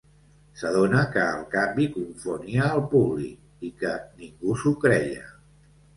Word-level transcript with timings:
S'adonà 0.59 1.01
que 1.17 1.25
el 1.33 1.43
canvi 1.51 1.85
confonia 1.97 2.69
el 2.79 2.83
públic 2.95 3.69
i 3.69 3.73
que 3.83 3.93
"ningú 4.23 4.57
s'ho 4.63 4.75
creia". 4.87 5.29